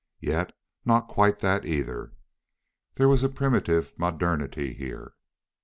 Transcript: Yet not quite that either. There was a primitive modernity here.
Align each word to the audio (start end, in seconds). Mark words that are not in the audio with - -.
Yet 0.23 0.57
not 0.83 1.07
quite 1.09 1.37
that 1.41 1.63
either. 1.63 2.13
There 2.95 3.07
was 3.07 3.21
a 3.21 3.29
primitive 3.29 3.93
modernity 3.99 4.73
here. 4.73 5.13